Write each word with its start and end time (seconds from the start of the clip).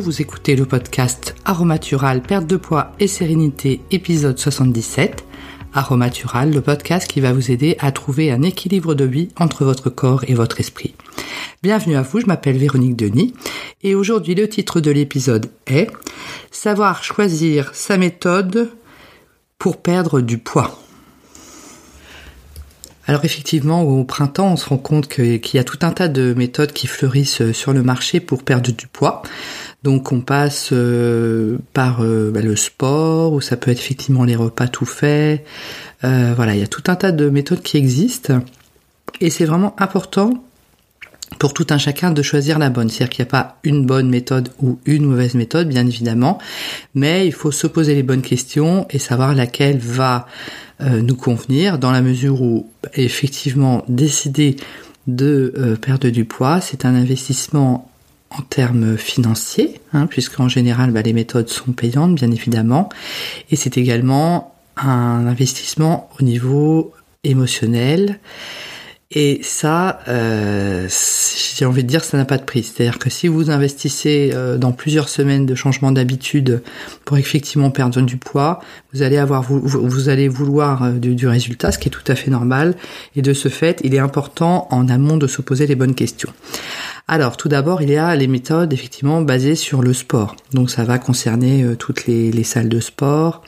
Vous 0.00 0.22
écoutez 0.22 0.56
le 0.56 0.64
podcast 0.64 1.34
Aromatural, 1.44 2.22
perte 2.22 2.46
de 2.46 2.56
poids 2.56 2.92
et 3.00 3.06
sérénité, 3.06 3.82
épisode 3.90 4.38
77. 4.38 5.26
Aromatural, 5.74 6.50
le 6.50 6.62
podcast 6.62 7.06
qui 7.06 7.20
va 7.20 7.34
vous 7.34 7.50
aider 7.50 7.76
à 7.80 7.92
trouver 7.92 8.32
un 8.32 8.40
équilibre 8.40 8.94
de 8.94 9.04
vie 9.04 9.28
entre 9.38 9.66
votre 9.66 9.90
corps 9.90 10.24
et 10.26 10.32
votre 10.32 10.58
esprit. 10.58 10.94
Bienvenue 11.62 11.96
à 11.96 12.02
vous, 12.02 12.18
je 12.18 12.24
m'appelle 12.24 12.56
Véronique 12.56 12.96
Denis 12.96 13.34
et 13.82 13.94
aujourd'hui 13.94 14.34
le 14.34 14.48
titre 14.48 14.80
de 14.80 14.90
l'épisode 14.90 15.50
est 15.66 15.90
Savoir 16.50 17.04
choisir 17.04 17.70
sa 17.74 17.98
méthode 17.98 18.70
pour 19.58 19.82
perdre 19.82 20.22
du 20.22 20.38
poids. 20.38 20.80
Alors 23.10 23.24
effectivement, 23.24 23.82
au 23.82 24.04
printemps, 24.04 24.52
on 24.52 24.56
se 24.56 24.68
rend 24.68 24.78
compte 24.78 25.08
qu'il 25.08 25.54
y 25.54 25.58
a 25.58 25.64
tout 25.64 25.80
un 25.82 25.90
tas 25.90 26.06
de 26.06 26.32
méthodes 26.32 26.72
qui 26.72 26.86
fleurissent 26.86 27.40
euh, 27.40 27.52
sur 27.52 27.72
le 27.72 27.82
marché 27.82 28.20
pour 28.20 28.44
perdre 28.44 28.70
du 28.70 28.86
poids. 28.86 29.22
Donc 29.82 30.12
on 30.12 30.20
passe 30.20 30.70
euh, 30.72 31.58
par 31.72 32.02
euh, 32.02 32.30
bah, 32.32 32.42
le 32.42 32.56
sport, 32.56 33.32
ou 33.32 33.40
ça 33.40 33.56
peut 33.56 33.70
être 33.70 33.80
effectivement 33.80 34.24
les 34.24 34.36
repas 34.36 34.68
tout 34.68 34.86
faits. 34.86 35.44
voilà, 36.02 36.54
il 36.54 36.60
y 36.60 36.64
a 36.64 36.68
tout 36.68 36.84
un 36.88 36.96
tas 36.96 37.12
de 37.12 37.30
méthodes 37.30 37.62
qui 37.62 37.76
existent. 37.76 38.40
Et 39.20 39.30
c'est 39.30 39.44
vraiment 39.44 39.74
important 39.78 40.44
pour 41.38 41.54
tout 41.54 41.66
un 41.70 41.78
chacun 41.78 42.10
de 42.10 42.22
choisir 42.22 42.58
la 42.58 42.70
bonne. 42.70 42.88
C'est-à-dire 42.88 43.10
qu'il 43.10 43.24
n'y 43.24 43.28
a 43.28 43.30
pas 43.30 43.58
une 43.62 43.86
bonne 43.86 44.08
méthode 44.08 44.50
ou 44.60 44.78
une 44.84 45.06
mauvaise 45.06 45.34
méthode, 45.34 45.68
bien 45.68 45.86
évidemment, 45.86 46.38
mais 46.94 47.26
il 47.26 47.32
faut 47.32 47.52
se 47.52 47.66
poser 47.66 47.94
les 47.94 48.02
bonnes 48.02 48.22
questions 48.22 48.86
et 48.90 48.98
savoir 48.98 49.34
laquelle 49.34 49.78
va 49.78 50.26
euh, 50.80 51.02
nous 51.02 51.16
convenir 51.16 51.78
dans 51.78 51.90
la 51.90 52.02
mesure 52.02 52.42
où 52.42 52.70
effectivement 52.94 53.84
décider 53.88 54.56
de 55.06 55.54
euh, 55.56 55.76
perdre 55.76 56.08
du 56.08 56.24
poids, 56.24 56.60
c'est 56.60 56.84
un 56.84 56.94
investissement 56.94 57.89
en 58.30 58.42
termes 58.42 58.96
financiers, 58.96 59.80
hein, 59.92 60.06
puisqu'en 60.06 60.48
général 60.48 60.92
bah, 60.92 61.02
les 61.02 61.12
méthodes 61.12 61.48
sont 61.48 61.72
payantes 61.72 62.14
bien 62.14 62.30
évidemment, 62.30 62.88
et 63.50 63.56
c'est 63.56 63.76
également 63.76 64.54
un 64.76 65.26
investissement 65.26 66.08
au 66.18 66.24
niveau 66.24 66.92
émotionnel 67.24 68.18
et 69.12 69.40
ça, 69.42 69.98
euh, 70.06 70.86
j'ai 71.56 71.64
envie 71.64 71.82
de 71.82 71.88
dire, 71.88 72.04
ça 72.04 72.16
n'a 72.16 72.24
pas 72.24 72.38
de 72.38 72.44
prix. 72.44 72.62
C'est-à-dire 72.62 73.00
que 73.00 73.10
si 73.10 73.26
vous 73.26 73.50
investissez 73.50 74.30
euh, 74.32 74.56
dans 74.56 74.70
plusieurs 74.70 75.08
semaines 75.08 75.46
de 75.46 75.56
changement 75.56 75.90
d'habitude 75.90 76.62
pour 77.04 77.18
effectivement 77.18 77.72
perdre 77.72 78.00
du 78.02 78.18
poids, 78.18 78.60
vous 78.92 79.02
allez 79.02 79.18
avoir, 79.18 79.42
vous, 79.42 79.58
vous 79.60 80.08
allez 80.08 80.28
vouloir 80.28 80.84
euh, 80.84 80.92
du, 80.92 81.16
du, 81.16 81.26
résultat, 81.26 81.72
ce 81.72 81.78
qui 81.80 81.88
est 81.88 81.90
tout 81.90 82.04
à 82.06 82.14
fait 82.14 82.30
normal. 82.30 82.76
Et 83.16 83.22
de 83.22 83.32
ce 83.32 83.48
fait, 83.48 83.80
il 83.82 83.96
est 83.96 83.98
important 83.98 84.68
en 84.70 84.88
amont 84.88 85.16
de 85.16 85.26
se 85.26 85.42
poser 85.42 85.66
les 85.66 85.74
bonnes 85.74 85.96
questions. 85.96 86.32
Alors, 87.12 87.36
tout 87.36 87.48
d'abord, 87.48 87.82
il 87.82 87.90
y 87.90 87.96
a 87.96 88.14
les 88.14 88.28
méthodes 88.28 88.72
effectivement 88.72 89.20
basées 89.20 89.56
sur 89.56 89.82
le 89.82 89.92
sport. 89.92 90.36
Donc, 90.52 90.70
ça 90.70 90.84
va 90.84 91.00
concerner 91.00 91.64
euh, 91.64 91.74
toutes 91.74 92.06
les, 92.06 92.30
les 92.30 92.44
salles 92.44 92.68
de 92.68 92.78
sport 92.78 93.42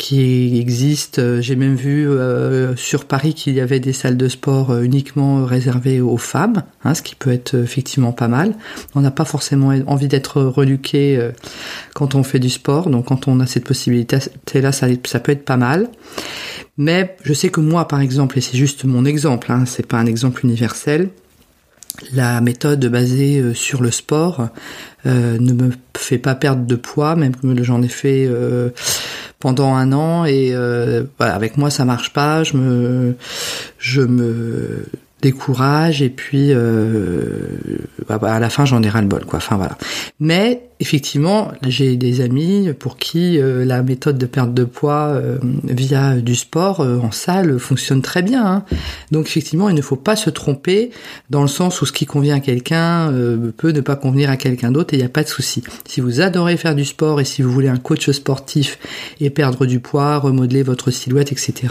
qui 0.00 0.58
existe. 0.58 1.18
Euh, 1.18 1.42
j'ai 1.42 1.56
même 1.56 1.74
vu 1.74 2.08
euh, 2.08 2.74
sur 2.74 3.04
Paris 3.04 3.34
qu'il 3.34 3.52
y 3.52 3.60
avait 3.60 3.80
des 3.80 3.92
salles 3.92 4.16
de 4.16 4.28
sport 4.28 4.70
euh, 4.70 4.82
uniquement 4.82 5.44
réservées 5.44 6.00
aux 6.00 6.16
femmes, 6.16 6.62
hein, 6.84 6.94
ce 6.94 7.02
qui 7.02 7.14
peut 7.14 7.30
être 7.30 7.54
effectivement 7.54 8.12
pas 8.12 8.26
mal. 8.26 8.54
On 8.94 9.02
n'a 9.02 9.10
pas 9.10 9.26
forcément 9.26 9.74
envie 9.86 10.08
d'être 10.08 10.40
reluqué 10.40 11.30
quand 11.94 12.14
on 12.14 12.22
fait 12.22 12.38
du 12.38 12.48
sport, 12.48 12.88
donc 12.88 13.06
quand 13.06 13.28
on 13.28 13.40
a 13.40 13.46
cette 13.46 13.64
possibilité-là, 13.64 14.72
ça, 14.72 14.88
peut 15.20 15.32
être 15.32 15.44
pas 15.44 15.58
mal. 15.58 15.88
Mais 16.78 17.16
je 17.22 17.34
sais 17.34 17.50
que 17.50 17.60
moi, 17.60 17.86
par 17.86 18.00
exemple, 18.00 18.38
et 18.38 18.40
c'est 18.40 18.56
juste 18.56 18.84
mon 18.84 19.04
exemple, 19.04 19.52
hein, 19.52 19.64
c'est 19.66 19.86
pas 19.86 19.98
un 19.98 20.06
exemple 20.06 20.46
universel, 20.46 21.10
la 22.12 22.40
méthode 22.40 22.84
basée 22.86 23.54
sur 23.54 23.82
le 23.82 23.90
sport 23.90 24.48
ne 25.04 25.52
me 25.52 25.70
fait 25.96 26.18
pas 26.18 26.34
perdre 26.34 26.64
de 26.66 26.76
poids, 26.76 27.16
même 27.16 27.34
que 27.36 27.62
j'en 27.62 27.82
ai 27.82 27.88
fait 27.88 28.28
pendant 29.40 29.74
un 29.74 29.92
an. 29.92 30.24
Et 30.24 30.50
euh, 30.54 31.02
avec 31.18 31.56
moi 31.56 31.70
ça 31.70 31.84
marche 31.84 32.12
pas, 32.12 32.44
je 32.44 32.56
me 32.56 33.16
je 33.78 34.02
me 34.02 34.84
décourage 35.20 36.02
et 36.02 36.10
puis 36.10 36.52
euh, 36.52 37.26
bah, 38.08 38.18
bah, 38.18 38.34
à 38.34 38.40
la 38.40 38.50
fin 38.50 38.64
j'en 38.64 38.82
ai 38.82 38.88
ras 38.88 39.02
le 39.02 39.08
bol 39.08 39.24
quoi. 39.24 39.38
Enfin 39.38 39.56
voilà. 39.56 39.76
Mais 40.18 40.70
effectivement, 40.80 41.52
j'ai 41.66 41.96
des 41.96 42.22
amis 42.22 42.70
pour 42.78 42.96
qui 42.96 43.38
euh, 43.38 43.64
la 43.64 43.82
méthode 43.82 44.16
de 44.16 44.26
perte 44.26 44.54
de 44.54 44.64
poids 44.64 45.08
euh, 45.08 45.38
via 45.64 46.16
du 46.16 46.34
sport 46.34 46.80
euh, 46.80 46.98
en 46.98 47.12
salle 47.12 47.58
fonctionne 47.58 48.00
très 48.00 48.22
bien. 48.22 48.44
Hein. 48.44 48.64
Donc 49.10 49.26
effectivement, 49.26 49.68
il 49.68 49.74
ne 49.74 49.82
faut 49.82 49.96
pas 49.96 50.16
se 50.16 50.30
tromper 50.30 50.90
dans 51.28 51.42
le 51.42 51.48
sens 51.48 51.82
où 51.82 51.86
ce 51.86 51.92
qui 51.92 52.06
convient 52.06 52.36
à 52.36 52.40
quelqu'un 52.40 53.12
peut 53.56 53.72
ne 53.72 53.80
pas 53.80 53.96
convenir 53.96 54.30
à 54.30 54.36
quelqu'un 54.36 54.72
d'autre 54.72 54.94
et 54.94 54.96
il 54.96 55.00
n'y 55.00 55.06
a 55.06 55.10
pas 55.10 55.22
de 55.22 55.28
souci. 55.28 55.62
Si 55.86 56.00
vous 56.00 56.20
adorez 56.20 56.56
faire 56.56 56.74
du 56.74 56.86
sport 56.86 57.20
et 57.20 57.24
si 57.24 57.42
vous 57.42 57.50
voulez 57.50 57.68
un 57.68 57.76
coach 57.76 58.10
sportif 58.10 58.78
et 59.20 59.28
perdre 59.28 59.66
du 59.66 59.80
poids, 59.80 60.18
remodeler 60.18 60.62
votre 60.62 60.90
silhouette, 60.90 61.32
etc., 61.32 61.68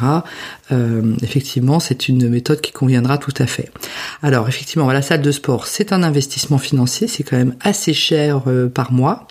effectivement, 1.24 1.80
c'est 1.80 2.08
une 2.08 2.30
méthode 2.30 2.62
qui 2.62 2.72
conviendra 2.72 3.18
tout 3.18 3.34
fait. 3.46 3.72
Alors 4.24 4.48
effectivement, 4.48 4.92
la 4.92 5.02
salle 5.02 5.22
de 5.22 5.32
sport, 5.32 5.68
c'est 5.68 5.94
un 5.94 6.04
investissement 6.04 6.58
financier, 6.58 7.08
c'est 7.08 7.24
quand 7.24 7.38
même 7.38 7.56
assez 7.62 7.94
cher 7.94 8.44
par 8.74 8.92
mois 8.92 9.28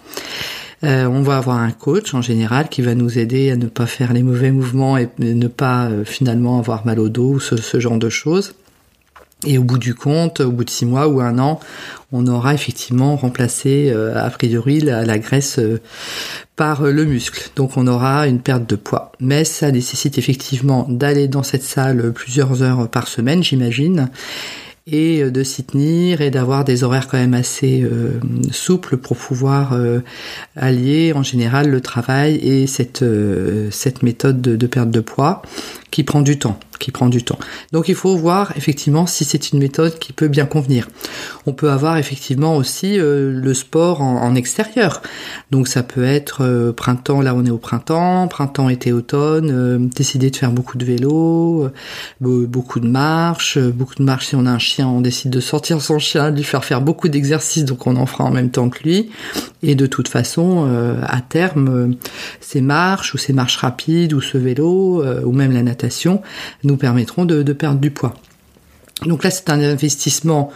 euh, 0.85 1.07
on 1.07 1.23
va 1.23 1.39
avoir 1.39 1.59
un 1.59 1.73
coach 1.73 2.15
en 2.15 2.23
général 2.23 2.69
qui 2.69 2.83
va 2.83 2.95
nous 2.95 3.19
aider 3.19 3.51
à 3.51 3.57
ne 3.57 3.67
pas 3.67 3.87
faire 3.87 4.13
les 4.13 4.23
mauvais 4.23 4.53
mouvements 4.53 4.97
et 4.97 5.09
ne 5.19 5.49
pas 5.49 5.87
euh, 5.87 6.05
finalement 6.05 6.59
avoir 6.59 6.87
mal 6.87 7.01
au 7.01 7.09
dos 7.09 7.35
ou 7.35 7.41
ce, 7.41 7.81
genre 7.81 7.99
de 7.99 8.09
choses. 8.09 8.55
Et 9.47 9.57
au 9.57 9.63
bout 9.63 9.79
du 9.79 9.95
compte, 9.95 10.41
au 10.41 10.51
bout 10.51 10.65
de 10.65 10.71
six 10.71 10.85
mois 10.85 11.07
ou 11.09 11.21
un 11.21 11.39
an, 11.39 11.61
on 12.11 12.27
aura 12.27 12.55
effectivement 12.55 13.15
remplacé 13.17 13.91
euh, 13.91 14.17
a 14.17 14.29
priori 14.31 14.81
la, 14.81 15.19
graisse 15.19 15.61
par 16.57 16.83
le 16.83 17.05
muscle. 17.05 17.51
Donc 17.55 17.77
on 17.77 17.87
aura 17.87 18.27
une 18.27 18.41
perte 18.41 18.69
de 18.69 18.77
poids. 18.77 19.13
Mais 19.21 19.45
ça 19.45 19.71
nécessite 19.71 20.19
effectivement 20.19 20.87
d'aller 20.89 21.29
dans 21.29 21.45
cette 21.45 21.63
salle 21.63 22.13
plusieurs 22.13 22.63
heures 22.63 22.89
par 22.89 23.07
semaine, 23.07 23.45
j'imagine 23.45 24.11
et 24.91 25.23
euh, 25.23 25.31
de 25.31 25.43
s'y 25.43 25.65
tenir 25.65 26.21
et 26.21 26.31
d'avoir 26.31 26.65
des 26.65 26.85
horaires 26.85 27.09
quand 27.09 27.19
même 27.19 27.35
assez 27.35 27.83
euh, 27.83 28.21
souples 28.51 28.97
pour 28.97 29.17
pouvoir 29.17 29.73
euh, 29.73 30.01
allier 30.57 31.13
en 31.15 31.23
général 31.23 31.71
le 31.71 31.81
travail 31.81 32.37
et 32.37 32.67
cette, 32.67 33.05
cette 33.71 34.03
méthode 34.03 34.41
de, 34.41 34.57
de, 34.57 34.67
perte 34.67 34.91
de 34.91 35.01
poids 35.01 35.43
qui 35.91 36.05
prend 36.05 36.21
du 36.21 36.39
temps 36.39 36.59
qui 36.79 36.91
prend 36.91 37.09
du 37.09 37.23
temps. 37.23 37.39
Donc 37.73 37.89
il 37.89 37.95
faut 37.95 38.17
voir 38.17 38.53
effectivement 38.57 39.07
si 39.07 39.25
c'est 39.25 39.53
une 39.53 39.59
méthode 39.59 39.99
qui 39.99 40.13
peut 40.13 40.29
bien 40.29 40.47
convenir. 40.47 40.89
On 41.47 41.53
peut 41.53 41.71
avoir 41.71 41.97
effectivement 41.97 42.57
aussi 42.57 42.99
euh, 42.99 43.33
le 43.33 43.55
sport 43.55 44.01
en, 44.01 44.35
extérieur. 44.35 45.03
Donc 45.51 45.69
ça 45.69 45.83
peut 45.83 46.05
être 46.05 46.45
euh, 46.45 46.73
printemps, 46.73 47.21
là 47.21 47.35
on 47.35 47.45
est 47.45 47.51
au 47.51 47.59
printemps, 47.59 48.29
printemps, 48.29 48.69
été, 48.69 48.93
automne, 48.93 49.51
euh, 49.51 49.79
décider 49.79 50.31
de 50.31 50.37
faire 50.37 50.53
beaucoup 50.53 50.79
de 50.79 50.85
vélo, 50.85 51.71
beaucoup 52.21 52.81
de 52.81 52.87
marches, 52.87 53.59
beaucoup 53.59 53.97
de 53.97 54.03
marches 54.03 54.29
si 54.29 54.37
on 54.37 54.47
a 54.47 54.51
un 54.51 54.59
chien, 54.59 54.87
on 54.87 55.01
décide 55.01 55.31
de 55.31 55.41
sortir 55.41 55.81
son 55.81 55.99
chien, 55.99 56.31
de 56.31 56.37
lui 56.37 56.45
faire 56.45 56.65
faire 56.65 56.81
beaucoup 56.81 57.09
d'exercices, 57.09 57.65
donc 57.65 57.87
on 57.87 57.97
en 57.97 58.07
fera 58.07 58.25
en 58.25 58.31
même 58.31 58.51
temps 58.51 58.69
que 58.69 58.83
lui. 58.85 59.11
Et 59.63 59.75
de 59.75 59.87
toute 59.87 60.09
façon, 60.09 60.69
à 61.03 61.21
terme, 61.21 61.97
ces 62.41 62.61
marches 62.61 63.15
ou 63.15 63.19
ces 63.19 63.33
marches 63.33 63.57
rapides 63.57 64.13
ou 64.13 64.21
ce 64.21 64.39
vélo 64.39 65.03
ou 65.25 65.33
même 65.33 65.53
la 65.53 65.63
nous 66.65 66.77
permettront 66.77 67.25
de, 67.25 67.53
perdre 67.53 67.81
du 67.81 67.91
poids. 67.91 68.15
Donc 69.07 69.23
là, 69.23 69.31
c'est 69.31 69.51
un 69.51 69.61
investissement 69.61 70.51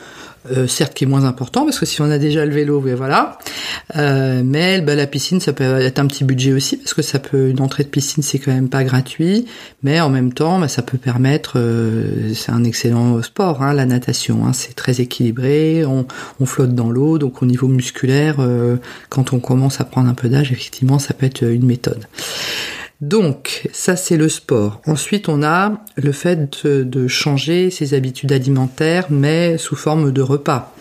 euh, 0.50 0.66
certes 0.66 0.94
qui 0.94 1.04
est 1.04 1.06
moins 1.06 1.22
important 1.24 1.64
parce 1.64 1.78
que 1.78 1.86
si 1.86 2.02
on 2.02 2.10
a 2.10 2.18
déjà 2.18 2.44
le 2.44 2.52
vélo, 2.52 2.80
voilà. 2.96 3.38
Euh, 3.94 4.42
mais 4.44 4.80
bah, 4.80 4.96
la 4.96 5.06
piscine, 5.06 5.38
ça 5.38 5.52
peut 5.52 5.62
être 5.62 6.00
un 6.00 6.06
petit 6.08 6.24
budget 6.24 6.52
aussi 6.52 6.76
parce 6.76 6.94
que 6.94 7.02
ça 7.02 7.20
peut 7.20 7.50
une 7.50 7.60
entrée 7.60 7.84
de 7.84 7.88
piscine, 7.88 8.24
c'est 8.24 8.40
quand 8.40 8.52
même 8.52 8.68
pas 8.68 8.82
gratuit, 8.82 9.46
mais 9.84 10.00
en 10.00 10.10
même 10.10 10.32
temps, 10.32 10.58
bah, 10.58 10.66
ça 10.66 10.82
peut 10.82 10.98
permettre. 10.98 11.52
Euh, 11.56 12.34
c'est 12.34 12.50
un 12.50 12.64
excellent 12.64 13.22
sport, 13.22 13.62
hein, 13.62 13.72
la 13.72 13.86
natation. 13.86 14.44
Hein, 14.44 14.52
c'est 14.52 14.74
très 14.74 15.00
équilibré, 15.00 15.84
on 15.84 16.06
flotte 16.44 16.74
dans 16.74 16.90
l'eau, 16.90 17.18
donc 17.18 17.40
au 17.42 17.46
niveau 17.46 17.68
musculaire, 17.68 18.38
quand 19.08 19.32
on 19.32 19.38
commence 19.38 19.80
à 19.80 19.84
prendre 19.84 20.08
un 20.08 20.14
peu 20.14 20.28
d'âge, 20.28 20.50
effectivement, 20.50 20.98
ça 20.98 21.14
peut 21.14 21.26
être 21.26 21.44
une 21.44 21.64
méthode. 21.64 22.06
Donc, 23.02 23.68
ça 23.72 23.96
c'est 23.96 24.16
le 24.16 24.28
sport. 24.28 24.80
Ensuite, 24.86 25.28
on 25.28 25.42
a 25.42 25.82
le 25.96 26.12
fait 26.12 26.64
de, 26.64 27.08
changer 27.08 27.70
ses 27.70 27.94
habitudes 27.94 28.30
alimentaires, 28.30 29.06
mais 29.10 29.58
sous 29.58 29.74
forme 29.74 30.12
de 30.12 30.22
repas, 30.22 30.72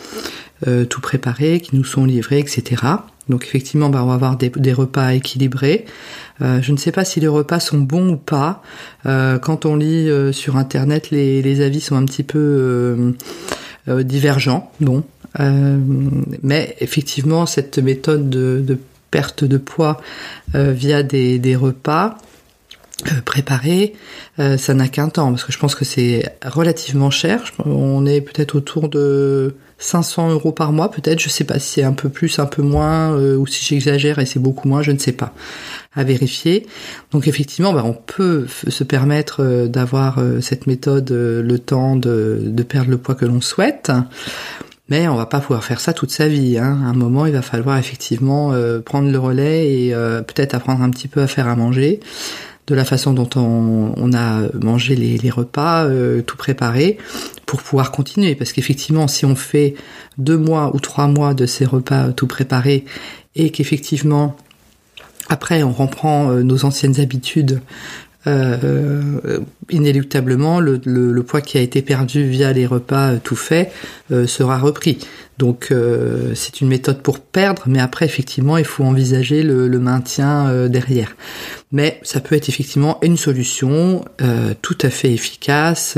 euh, 0.67 0.85
tout 0.85 1.01
préparés, 1.01 1.59
qui 1.59 1.75
nous 1.75 1.83
sont 1.83 2.05
livrés, 2.05 2.37
etc. 2.37 2.83
Donc 3.27 3.43
effectivement, 3.45 3.89
bah, 3.89 4.03
on 4.03 4.07
va 4.07 4.13
avoir 4.13 4.37
des, 4.37 4.73
repas 4.73 5.13
équilibrés. 5.13 5.85
Euh, 6.41 6.61
je 6.61 6.71
ne 6.71 6.77
sais 6.77 6.91
pas 6.91 7.05
si 7.05 7.19
les 7.19 7.27
repas 7.27 7.59
sont 7.59 7.79
bons 7.79 8.09
ou 8.11 8.17
pas. 8.17 8.61
Euh, 9.07 9.39
quand 9.39 9.65
on 9.65 9.75
lit 9.75 10.07
sur 10.31 10.57
Internet, 10.57 11.09
les, 11.09 11.61
avis 11.61 11.81
sont 11.81 11.95
un 11.95 12.05
petit 12.05 12.23
peu 12.23 13.15
divergents. 13.87 14.71
Bon, 14.79 15.03
mais 16.43 16.75
effectivement, 16.81 17.47
cette 17.47 17.79
méthode 17.79 18.29
de, 18.29 18.63
de 18.63 18.77
perte 19.11 19.43
de 19.43 19.57
poids 19.57 20.01
euh, 20.55 20.71
via 20.71 21.03
des, 21.03 21.55
repas 21.55 22.17
préparer, 23.25 23.95
ça 24.37 24.75
n'a 24.75 24.87
qu'un 24.87 25.09
temps 25.09 25.31
parce 25.31 25.43
que 25.43 25.51
je 25.51 25.57
pense 25.57 25.73
que 25.73 25.85
c'est 25.85 26.37
relativement 26.45 27.09
cher. 27.09 27.41
On 27.65 28.05
est 28.05 28.21
peut-être 28.21 28.53
autour 28.53 28.89
de 28.89 29.55
500 29.79 30.29
euros 30.29 30.51
par 30.51 30.71
mois, 30.71 30.91
peut-être. 30.91 31.19
Je 31.19 31.27
sais 31.27 31.43
pas 31.43 31.57
si 31.57 31.71
c'est 31.71 31.83
un 31.83 31.93
peu 31.93 32.09
plus, 32.09 32.37
un 32.37 32.45
peu 32.45 32.61
moins, 32.61 33.15
ou 33.17 33.47
si 33.47 33.65
j'exagère 33.65 34.19
et 34.19 34.27
c'est 34.27 34.37
beaucoup 34.37 34.67
moins, 34.67 34.83
je 34.83 34.91
ne 34.91 34.99
sais 34.99 35.13
pas 35.13 35.33
à 35.93 36.03
vérifier. 36.03 36.67
Donc 37.11 37.27
effectivement, 37.27 37.73
bah, 37.73 37.83
on 37.85 37.93
peut 37.93 38.47
se 38.67 38.83
permettre 38.83 39.43
euh, 39.43 39.67
d'avoir 39.67 40.19
euh, 40.19 40.39
cette 40.39 40.67
méthode 40.67 41.11
euh, 41.11 41.41
le 41.41 41.59
temps 41.59 41.95
de, 41.95 42.39
de, 42.43 42.63
perdre 42.63 42.89
le 42.89 42.97
poids 42.97 43.15
que 43.15 43.25
l'on 43.25 43.41
souhaite. 43.41 43.91
Mais 44.89 45.07
on 45.07 45.15
va 45.15 45.25
pas 45.25 45.39
pouvoir 45.39 45.63
faire 45.63 45.79
ça 45.79 45.93
toute 45.93 46.11
sa 46.11 46.27
vie. 46.27 46.57
Hein. 46.57 46.81
À 46.83 46.89
un 46.89 46.93
moment, 46.93 47.25
il 47.25 47.33
va 47.33 47.41
falloir 47.41 47.77
effectivement 47.77 48.53
prendre 48.85 49.09
le 49.09 49.17
relais 49.17 49.73
et 49.73 49.91
peut-être 49.91 50.53
apprendre 50.53 50.81
un 50.81 50.89
petit 50.89 51.07
peu 51.07 51.21
à 51.21 51.27
faire 51.27 51.47
à 51.47 51.55
manger 51.55 52.01
de 52.67 52.75
la 52.75 52.85
façon 52.85 53.13
dont 53.13 53.29
on, 53.35 54.13
a 54.13 54.41
mangé 54.53 54.95
les, 54.95 55.29
repas, 55.29 55.87
tout 56.25 56.37
préparé, 56.37 56.97
pour 57.45 57.61
pouvoir 57.61 57.91
continuer. 57.91 58.35
Parce 58.35 58.51
qu'effectivement, 58.51 59.07
si 59.07 59.25
on 59.25 59.35
fait 59.35 59.75
deux 60.17 60.37
mois 60.37 60.75
ou 60.75 60.79
trois 60.79 61.07
mois 61.07 61.33
de 61.33 61.45
ces 61.45 61.65
repas 61.65 62.11
tout 62.11 62.27
préparés 62.27 62.85
et 63.35 63.49
qu'effectivement 63.49 64.35
après, 65.31 65.63
on 65.63 65.71
reprend 65.71 66.29
euh, 66.29 66.43
nos 66.43 66.65
anciennes 66.65 66.99
habitudes. 66.99 67.61
Euh, 68.27 69.39
inéluctablement, 69.69 70.59
le, 70.59 71.21
poids 71.21 71.41
qui 71.41 71.57
a 71.57 71.61
été 71.61 71.81
perdu 71.81 72.23
via 72.23 72.53
les 72.53 72.65
repas 72.65 73.13
euh, 73.13 73.17
tout 73.23 73.35
faits 73.35 73.71
sera 74.27 74.59
repris. 74.59 74.99
Donc, 75.37 75.73
c'est 76.35 76.61
une 76.61 76.67
méthode 76.67 77.01
pour 77.01 77.19
perdre, 77.19 77.63
mais 77.65 77.79
après, 77.79 78.05
effectivement, 78.05 78.57
il 78.57 78.65
faut 78.65 78.83
envisager 78.83 79.41
le, 79.41 79.79
maintien 79.79 80.67
derrière. 80.67 81.15
Mais 81.71 81.99
ça 82.03 82.19
peut 82.19 82.35
être 82.35 82.47
effectivement 82.47 82.99
une 83.01 83.17
solution 83.17 84.05
tout 84.61 84.77
à 84.81 84.89
fait 84.91 85.11
efficace 85.11 85.97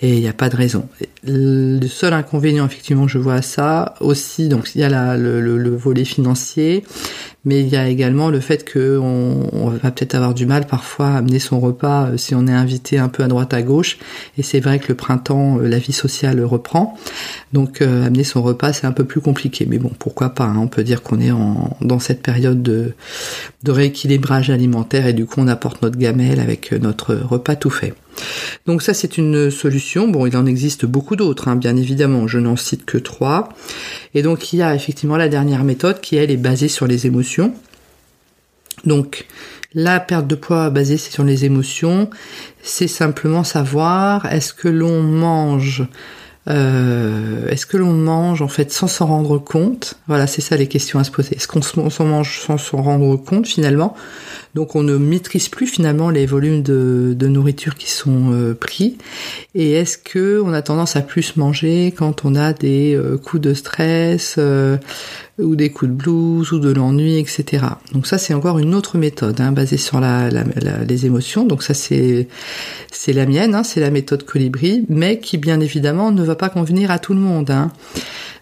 et 0.00 0.14
il 0.14 0.20
n'y 0.20 0.28
a 0.28 0.34
pas 0.34 0.50
de 0.50 0.56
raison. 0.56 0.88
Le 1.24 1.86
seul 1.86 2.12
inconvénient 2.12 2.66
effectivement 2.66 3.08
je 3.08 3.18
vois 3.18 3.34
à 3.34 3.42
ça 3.42 3.94
aussi, 4.00 4.48
donc 4.48 4.74
il 4.74 4.82
y 4.82 4.84
a 4.84 5.16
le, 5.16 5.40
le, 5.40 5.76
volet 5.76 6.04
financier, 6.04 6.84
mais 7.46 7.60
il 7.60 7.68
y 7.68 7.76
a 7.76 7.88
également 7.88 8.28
le 8.28 8.40
fait 8.40 8.64
que 8.64 8.98
on, 8.98 9.70
va 9.70 9.90
peut-être 9.90 10.14
avoir 10.14 10.34
du 10.34 10.46
mal 10.46 10.66
parfois 10.66 11.08
à 11.08 11.16
amener 11.18 11.38
son 11.38 11.60
repas 11.60 12.08
euh, 12.08 12.16
si 12.16 12.34
on 12.34 12.46
est 12.46 12.52
invité 12.52 12.98
un 12.98 13.08
peu 13.08 13.22
à 13.22 13.28
droite 13.28 13.54
à 13.54 13.62
gauche. 13.62 13.98
Et 14.36 14.42
c'est 14.42 14.60
vrai 14.60 14.78
que 14.80 14.88
le 14.88 14.94
printemps, 14.94 15.58
euh, 15.58 15.68
la 15.68 15.78
vie 15.78 15.92
sociale 15.92 16.44
reprend, 16.44 16.98
donc 17.52 17.80
euh, 17.80 18.06
amener 18.06 18.24
son 18.24 18.42
repas 18.42 18.72
c'est 18.72 18.86
un 18.86 18.92
peu 18.92 19.04
plus 19.04 19.20
compliqué. 19.20 19.66
Mais 19.68 19.78
bon, 19.78 19.92
pourquoi 19.98 20.30
pas 20.30 20.44
hein. 20.44 20.58
On 20.58 20.66
peut 20.66 20.84
dire 20.84 21.02
qu'on 21.02 21.20
est 21.20 21.30
en, 21.30 21.76
dans 21.80 22.00
cette 22.00 22.22
période 22.22 22.62
de, 22.62 22.94
de 23.62 23.70
rééquilibrage 23.70 24.50
alimentaire 24.50 25.06
et 25.06 25.12
du 25.12 25.26
coup 25.26 25.40
on 25.40 25.48
apporte 25.48 25.82
notre 25.82 25.96
gamelle 25.96 26.40
avec 26.40 26.72
notre 26.72 27.14
repas 27.14 27.54
tout 27.54 27.70
fait. 27.70 27.94
Donc 28.66 28.82
ça 28.82 28.94
c'est 28.94 29.18
une 29.18 29.50
solution. 29.50 30.08
Bon, 30.08 30.26
il 30.26 30.36
en 30.36 30.46
existe 30.46 30.86
beaucoup 30.86 31.16
d'autres, 31.16 31.48
hein, 31.48 31.56
bien 31.56 31.76
évidemment. 31.76 32.26
Je 32.26 32.38
n'en 32.38 32.56
cite 32.56 32.84
que 32.84 32.98
trois. 32.98 33.48
Et 34.14 34.22
donc 34.22 34.52
il 34.52 34.58
y 34.58 34.62
a 34.62 34.74
effectivement 34.74 35.16
la 35.16 35.28
dernière 35.28 35.64
méthode 35.64 36.00
qui 36.00 36.16
elle 36.16 36.30
est 36.30 36.36
basée 36.36 36.68
sur 36.68 36.86
les 36.86 37.06
émotions. 37.06 37.54
Donc 38.84 39.26
la 39.74 40.00
perte 40.00 40.26
de 40.26 40.34
poids 40.34 40.70
basée 40.70 40.96
sur 40.96 41.24
les 41.24 41.44
émotions, 41.44 42.08
c'est 42.62 42.88
simplement 42.88 43.44
savoir 43.44 44.26
est-ce 44.32 44.54
que 44.54 44.68
l'on 44.68 45.02
mange 45.02 45.86
euh, 46.48 47.48
est-ce 47.48 47.66
que 47.66 47.76
l'on 47.76 47.92
mange 47.92 48.40
en 48.40 48.48
fait 48.48 48.72
sans 48.72 48.86
s'en 48.86 49.06
rendre 49.06 49.38
compte? 49.38 49.94
Voilà, 50.06 50.26
c'est 50.26 50.40
ça 50.40 50.56
les 50.56 50.68
questions 50.68 50.98
à 50.98 51.04
se 51.04 51.10
poser. 51.10 51.36
Est-ce 51.36 51.48
qu'on 51.48 51.62
s'en 51.62 52.04
mange 52.04 52.40
sans 52.40 52.56
s'en 52.58 52.82
rendre 52.82 53.16
compte 53.16 53.46
finalement? 53.46 53.96
Donc 54.54 54.76
on 54.76 54.82
ne 54.82 54.96
maîtrise 54.96 55.48
plus 55.48 55.66
finalement 55.66 56.08
les 56.08 56.24
volumes 56.24 56.62
de, 56.62 57.16
nourriture 57.26 57.74
qui 57.74 57.90
sont 57.90 58.32
euh, 58.32 58.54
pris. 58.54 58.96
Et 59.54 59.72
est-ce 59.72 59.98
que 59.98 60.40
on 60.44 60.52
a 60.52 60.62
tendance 60.62 60.94
à 60.96 61.00
plus 61.00 61.36
manger 61.36 61.92
quand 61.96 62.24
on 62.24 62.36
a 62.36 62.52
des 62.52 62.94
euh, 62.94 63.18
coups 63.18 63.42
de 63.42 63.52
stress 63.52 64.38
ou 65.38 65.54
des 65.54 65.70
coups 65.70 65.90
de 65.90 65.96
blues 65.96 66.52
ou 66.52 66.58
de 66.58 66.70
l'ennui, 66.70 67.18
etc. 67.18 67.64
Donc 67.92 68.06
ça 68.06 68.16
c'est 68.16 68.32
encore 68.32 68.58
une 68.58 68.74
autre 68.74 68.96
méthode 68.96 69.40
hein, 69.40 69.52
basée 69.52 69.76
sur 69.76 70.00
les 70.00 71.06
émotions. 71.06 71.44
Donc 71.44 71.62
ça 71.62 71.74
c'est 71.74 72.28
la 73.08 73.26
mienne, 73.26 73.54
hein, 73.54 73.62
c'est 73.62 73.80
la 73.80 73.90
méthode 73.90 74.24
colibri, 74.24 74.86
mais 74.88 75.18
qui 75.18 75.36
bien 75.36 75.60
évidemment 75.60 76.10
ne 76.12 76.22
va 76.22 76.35
pas 76.36 76.48
convenir 76.48 76.90
à 76.90 76.98
tout 76.98 77.14
le 77.14 77.20
monde. 77.20 77.50
Hein. 77.50 77.72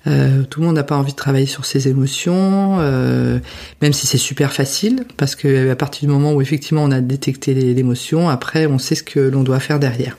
Euh, 0.07 0.43
tout 0.43 0.61
le 0.61 0.67
monde 0.67 0.77
n'a 0.77 0.83
pas 0.83 0.97
envie 0.97 1.13
de 1.13 1.17
travailler 1.17 1.47
sur 1.47 1.65
ses 1.65 1.89
émotions, 1.89 2.77
euh, 2.81 3.39
même 3.81 3.93
si 3.93 4.07
c'est 4.07 4.19
super 4.19 4.53
facile, 4.53 5.05
parce 5.17 5.35
que 5.35 5.71
à 5.71 5.77
partir 5.77 6.07
du 6.07 6.13
moment 6.13 6.35
où 6.35 6.43
effectivement 6.43 6.85
on 6.85 6.91
a 6.91 7.01
détecté 7.01 7.55
l'émotion, 7.55 8.29
après 8.29 8.67
on 8.67 8.79
sait 8.79 8.97
ce 8.97 9.03
que 9.03 9.21
l'on 9.21 9.43
doit 9.43 9.61
faire 9.61 9.79
derrière. 9.79 10.19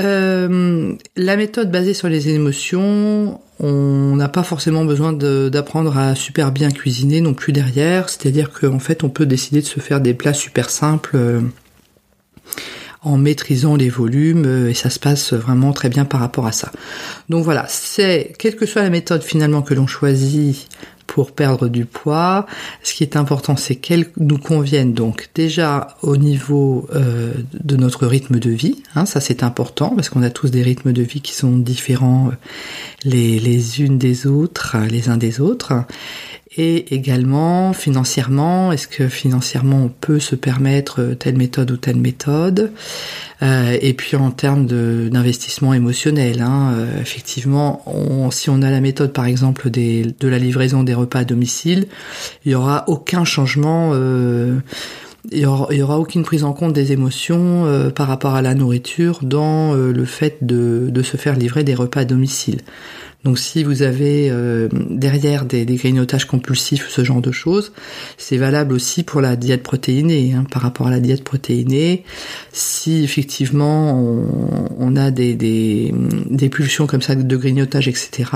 Euh, 0.00 0.94
la 1.16 1.36
méthode 1.36 1.70
basée 1.70 1.94
sur 1.94 2.08
les 2.08 2.28
émotions, 2.28 3.40
on 3.60 4.16
n'a 4.16 4.28
pas 4.28 4.44
forcément 4.44 4.84
besoin 4.84 5.12
d'apprendre 5.12 5.96
à 5.96 6.14
super 6.14 6.52
bien 6.52 6.70
cuisiner 6.70 7.20
non 7.20 7.34
plus 7.34 7.52
derrière. 7.52 8.08
C'est-à-dire 8.08 8.52
qu'en 8.52 8.78
fait, 8.78 9.02
on 9.02 9.08
peut 9.08 9.26
décider 9.26 9.60
de 9.60 9.66
se 9.66 9.80
faire 9.80 10.00
des 10.00 10.14
plats 10.14 10.34
super 10.34 10.70
simples 10.70 11.16
en 13.02 13.16
maîtrisant 13.16 13.76
les 13.76 13.88
volumes 13.88 14.44
euh, 14.46 14.70
et 14.70 14.74
ça 14.74 14.90
se 14.90 14.98
passe 14.98 15.32
vraiment 15.32 15.72
très 15.72 15.88
bien 15.88 16.04
par 16.04 16.20
rapport 16.20 16.46
à 16.46 16.52
ça. 16.52 16.72
Donc 17.28 17.44
voilà, 17.44 17.66
c'est 17.68 18.32
quelle 18.38 18.56
que 18.56 18.66
soit 18.66 18.82
la 18.82 18.90
méthode 18.90 19.22
finalement 19.22 19.62
que 19.62 19.74
l'on 19.74 19.86
choisit 19.86 20.68
pour 21.06 21.32
perdre 21.32 21.68
du 21.68 21.86
poids, 21.86 22.46
ce 22.82 22.92
qui 22.92 23.02
est 23.02 23.16
important 23.16 23.56
c'est 23.56 23.76
qu'elle 23.76 24.10
nous 24.18 24.36
convienne 24.36 24.92
donc 24.92 25.30
déjà 25.34 25.96
au 26.02 26.18
niveau 26.18 26.86
euh, 26.94 27.32
de 27.54 27.76
notre 27.76 28.06
rythme 28.06 28.38
de 28.38 28.50
vie, 28.50 28.82
hein, 28.94 29.06
ça 29.06 29.20
c'est 29.20 29.42
important 29.42 29.94
parce 29.96 30.10
qu'on 30.10 30.22
a 30.22 30.30
tous 30.30 30.50
des 30.50 30.62
rythmes 30.62 30.92
de 30.92 31.02
vie 31.02 31.22
qui 31.22 31.32
sont 31.32 31.56
différents 31.56 32.28
euh, 32.28 32.32
les, 33.04 33.40
les 33.40 33.80
unes 33.80 33.96
des 33.96 34.26
autres, 34.26 34.76
les 34.90 35.08
uns 35.08 35.16
des 35.16 35.40
autres, 35.40 35.72
et 36.56 36.94
également 36.94 37.72
financièrement, 37.72 38.72
est-ce 38.72 38.88
que 38.88 39.08
financièrement 39.08 39.84
on 39.84 39.88
peut 39.88 40.18
se 40.18 40.34
permettre 40.34 41.14
telle 41.18 41.36
méthode 41.36 41.70
ou 41.70 41.76
telle 41.76 41.96
méthode? 41.96 42.72
Euh, 43.42 43.76
Et 43.80 43.92
puis 43.92 44.16
en 44.16 44.30
termes 44.30 44.66
d'investissement 44.66 45.74
émotionnel, 45.74 46.40
hein, 46.40 46.72
euh, 46.74 47.00
effectivement, 47.00 47.84
si 48.30 48.48
on 48.48 48.62
a 48.62 48.70
la 48.70 48.80
méthode 48.80 49.12
par 49.12 49.26
exemple 49.26 49.70
des, 49.70 50.06
de 50.18 50.28
la 50.28 50.38
livraison 50.38 50.82
des 50.82 50.94
repas 50.94 51.20
à 51.20 51.24
domicile, 51.24 51.86
il 52.44 52.52
y 52.52 52.54
aura 52.54 52.84
aucun 52.88 53.24
changement. 53.24 53.90
Euh, 53.92 54.58
il 55.30 55.40
y, 55.40 55.44
aura, 55.44 55.98
aucune 55.98 56.22
prise 56.22 56.42
en 56.42 56.54
compte 56.54 56.72
des 56.72 56.92
émotions 56.92 57.66
euh, 57.66 57.90
par 57.90 58.06
rapport 58.06 58.34
à 58.34 58.40
la 58.40 58.54
nourriture 58.54 59.18
dans 59.22 59.74
le 59.74 60.04
fait 60.06 60.38
de, 60.40 60.88
de, 60.88 61.02
se 61.02 61.18
faire 61.18 61.36
livrer 61.36 61.64
des 61.64 61.74
repas 61.74 62.00
à 62.00 62.04
domicile. 62.06 62.60
Donc 63.24 63.38
si 63.38 63.64
vous 63.64 63.82
avez 63.82 64.30
euh, 64.30 64.68
derrière 64.72 65.44
des, 65.44 65.64
grignotages 65.64 66.26
compulsifs, 66.26 66.88
ce 66.88 67.02
genre 67.02 67.20
de 67.20 67.32
choses, 67.32 67.72
c'est 68.16 68.36
valable 68.36 68.72
aussi 68.72 69.02
pour 69.02 69.20
la 69.20 69.34
diète 69.34 69.62
protéinée. 69.62 70.34
Hein, 70.34 70.44
par 70.50 70.62
rapport 70.62 70.86
à 70.86 70.90
la 70.90 71.00
diète 71.00 71.24
protéinée, 71.24 72.04
si 72.52 73.02
effectivement 73.02 74.00
on, 74.78 74.96
a 74.96 75.10
des, 75.10 75.34
des, 75.34 76.48
pulsions 76.48 76.86
comme 76.86 77.02
ça 77.02 77.16
de 77.16 77.36
grignotage, 77.36 77.88
etc., 77.88 78.30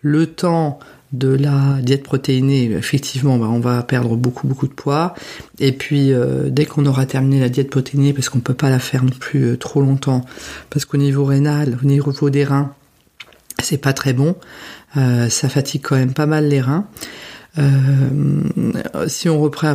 le 0.00 0.26
temps 0.26 0.78
de 1.12 1.28
la 1.28 1.80
diète 1.82 2.02
protéinée, 2.02 2.64
effectivement, 2.72 3.38
bah, 3.38 3.48
on 3.48 3.60
va 3.60 3.82
perdre 3.82 4.16
beaucoup 4.16 4.46
beaucoup 4.46 4.66
de 4.66 4.72
poids. 4.72 5.14
Et 5.58 5.72
puis 5.72 6.12
euh, 6.12 6.50
dès 6.50 6.66
qu'on 6.66 6.86
aura 6.86 7.06
terminé 7.06 7.40
la 7.40 7.48
diète 7.48 7.70
protéinée, 7.70 8.12
parce 8.12 8.28
qu'on 8.28 8.40
peut 8.40 8.54
pas 8.54 8.70
la 8.70 8.78
faire 8.78 9.02
non 9.04 9.10
plus 9.10 9.44
euh, 9.44 9.56
trop 9.56 9.80
longtemps, 9.80 10.24
parce 10.70 10.84
qu'au 10.84 10.98
niveau 10.98 11.24
rénal, 11.24 11.78
au 11.82 11.86
niveau 11.86 12.30
des 12.30 12.44
reins, 12.44 12.74
c'est 13.64 13.78
pas 13.78 13.92
très 13.92 14.12
bon. 14.12 14.36
Euh, 14.96 15.28
ça 15.28 15.48
fatigue 15.48 15.82
quand 15.82 15.96
même 15.96 16.14
pas 16.14 16.26
mal 16.26 16.48
les 16.48 16.60
reins. 16.60 16.86
Euh, 17.56 18.10
si 19.06 19.28
on 19.28 19.40
reprend 19.40 19.68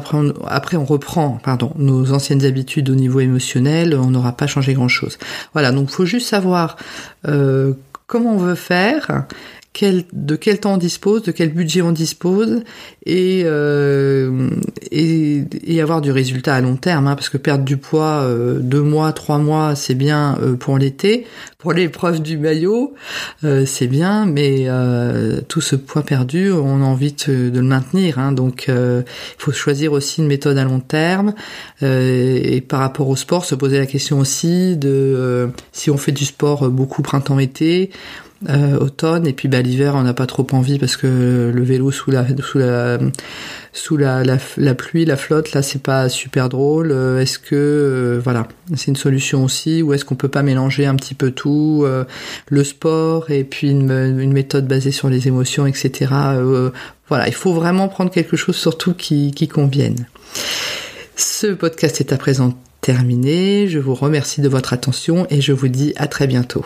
après, 0.48 0.76
on, 0.76 0.86
reprend 0.86 1.40
pardon 1.42 1.72
nos 1.78 2.12
anciennes 2.12 2.44
habitudes 2.44 2.90
au 2.90 2.96
niveau 2.96 3.22
émotionnel, 3.22 3.96
on 3.96 4.12
n'aura 4.12 4.34
pas 4.34 4.48
changé 4.48 4.74
grand 4.74 4.90
chose. 4.90 5.18
Voilà, 5.54 5.72
donc 5.72 5.90
faut 5.90 6.06
juste 6.06 6.28
savoir 6.28 6.76
euh, 7.28 7.74
comment 8.08 8.34
on 8.34 8.38
veut 8.38 8.56
faire 8.56 9.26
de 9.82 10.36
quel 10.36 10.60
temps 10.60 10.74
on 10.74 10.78
dispose, 10.78 11.24
de 11.24 11.32
quel 11.32 11.50
budget 11.50 11.82
on 11.82 11.92
dispose, 11.92 12.62
et, 13.06 13.42
euh, 13.46 14.50
avoir 15.82 16.02
du 16.02 16.12
résultat 16.12 16.56
à 16.56 16.62
long 16.62 16.76
terme, 16.76 17.08
hein, 17.08 17.16
parce 17.16 17.30
que 17.30 17.38
perdre 17.38 17.64
du 17.64 17.78
poids 17.78 18.22
euh, 18.24 18.60
deux 18.60 18.82
mois, 18.82 19.14
trois 19.14 19.38
mois, 19.38 19.76
c'est 19.76 19.96
bien 19.96 20.38
euh, 20.42 20.56
pour 20.56 20.78
l'été, 20.78 21.26
pour 21.58 21.72
l'épreuve 21.74 22.22
du 22.22 22.38
maillot, 22.38 22.94
c'est 23.66 23.88
bien, 23.88 24.26
mais 24.26 24.68
tout 25.50 25.60
ce 25.60 25.76
poids 25.76 26.04
perdu, 26.04 26.52
on 26.52 26.82
a 26.82 26.86
envie 26.86 27.14
de, 27.14 27.52
le 27.54 27.62
maintenir, 27.62 28.18
hein, 28.18 28.32
donc 28.32 28.66
il 28.70 29.04
faut 29.38 29.52
choisir 29.52 29.92
aussi 29.92 30.22
une 30.22 30.28
méthode 30.28 30.58
à 30.58 30.64
long 30.64 30.80
terme, 30.80 31.34
et 31.82 32.64
par 32.66 32.80
rapport 32.80 33.10
au 33.10 33.18
sport, 33.18 33.44
se 33.44 33.56
poser 33.56 33.78
la 33.78 33.88
question 33.88 34.20
aussi 34.20 34.78
de 34.78 35.50
si 35.74 35.92
on 35.92 35.98
fait 35.98 36.14
du 36.14 36.24
sport 36.24 36.70
beaucoup 36.70 37.02
printemps-été, 37.02 37.92
automne 38.48 39.28
et 39.28 39.34
puis 39.34 39.50
bah, 39.50 39.62
l'hiver 39.62 39.96
on 39.96 40.04
n'a 40.04 40.14
pas 40.14 40.26
trop 40.26 40.48
envie 40.54 40.80
parce 40.80 40.96
que 40.96 41.52
le 41.54 41.64
vélo 41.64 41.92
sous 41.92 42.10
la 42.10 42.26
sous 42.42 42.58
la 42.58 42.98
sous 43.74 43.98
la, 43.98 44.24
la, 44.24 44.76
pluie, 44.76 45.06
la 45.06 45.18
flotte, 45.18 45.52
là 45.54 45.62
c'est 45.62 45.82
pas 45.82 46.10
super 46.10 46.50
drôle. 46.50 46.92
Est-ce 47.20 47.38
que 47.38 48.20
voilà, 48.24 48.48
c'est 48.76 48.88
une 48.88 48.96
solution 48.96 49.44
aussi 49.44 49.84
ou 49.84 49.94
est-ce 49.94 50.06
qu'on 50.06 50.16
peut 50.16 50.30
pas 50.30 50.42
mélanger 50.42 50.86
un 50.86 50.96
petit 50.96 51.14
peu 51.14 51.32
tout, 51.32 51.86
le 52.50 52.64
sport 52.64 53.30
et 53.30 53.44
puis 53.44 53.70
une, 53.70 53.92
une, 53.92 54.34
méthode 54.34 54.68
basée 54.68 54.92
sur 54.92 55.10
les 55.10 55.28
émotions, 55.28 55.68
etc. 55.68 56.12
voilà, 57.08 57.28
il 57.28 57.34
faut 57.34 57.54
vraiment 57.54 57.90
prendre 57.90 58.10
quelque 58.10 58.38
chose 58.38 58.56
surtout 58.56 58.94
qui, 58.94 59.32
qui 59.32 59.48
convienne. 59.48 60.08
Ce 61.16 61.48
podcast 61.48 62.00
est 62.00 62.14
à 62.14 62.18
présent 62.18 62.58
terminé. 62.82 63.68
Je 63.68 63.78
vous 63.78 63.94
remercie 63.94 64.42
de 64.42 64.48
votre 64.48 64.74
attention 64.74 65.28
et 65.30 65.42
je 65.42 65.52
vous 65.52 65.68
dis 65.68 65.94
à 65.98 66.08
très 66.08 66.28
bientôt. 66.28 66.66